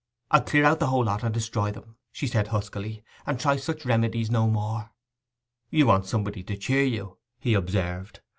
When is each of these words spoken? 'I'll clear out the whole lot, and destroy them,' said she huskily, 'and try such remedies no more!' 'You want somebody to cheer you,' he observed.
'I'll 0.31 0.41
clear 0.41 0.65
out 0.65 0.79
the 0.79 0.87
whole 0.87 1.03
lot, 1.03 1.21
and 1.21 1.31
destroy 1.31 1.69
them,' 1.69 1.95
said 2.11 2.45
she 2.47 2.49
huskily, 2.49 3.03
'and 3.27 3.39
try 3.39 3.55
such 3.57 3.85
remedies 3.85 4.31
no 4.31 4.47
more!' 4.47 4.89
'You 5.69 5.85
want 5.85 6.07
somebody 6.07 6.41
to 6.41 6.57
cheer 6.57 6.83
you,' 6.85 7.19
he 7.39 7.53
observed. 7.53 8.21